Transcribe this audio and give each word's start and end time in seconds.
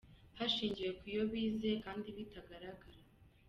hashingiwe 0.37 0.91
ku 0.99 1.05
yo 1.15 1.23
bize 1.31 1.71
kandi 1.85 2.07
bitagaragara. 2.17 2.99